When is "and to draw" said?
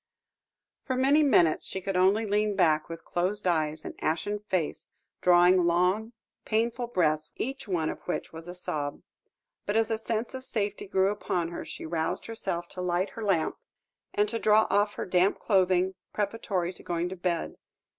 14.11-14.65